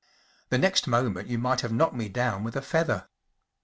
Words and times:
The 0.49 0.57
next 0.57 0.87
moment 0.87 1.27
you 1.27 1.37
might 1.37 1.61
have 1.61 1.71
knocked 1.71 1.93
me 1.93 2.09
down 2.09 2.43
with 2.43 2.55
a 2.55 2.61
feather. 2.63 3.07